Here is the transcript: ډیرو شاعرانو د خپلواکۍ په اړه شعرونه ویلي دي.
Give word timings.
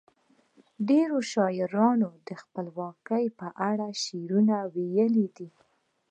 ډیرو 0.89 1.17
شاعرانو 1.31 2.09
د 2.27 2.29
خپلواکۍ 2.41 3.25
په 3.39 3.47
اړه 3.69 3.87
شعرونه 4.03 4.55
ویلي 4.75 5.27
دي. 5.37 5.49